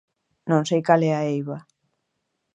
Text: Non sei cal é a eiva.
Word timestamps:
Non 0.49 0.61
sei 0.69 0.81
cal 0.87 1.01
é 1.09 1.11
a 1.15 1.21
eiva. 1.33 1.57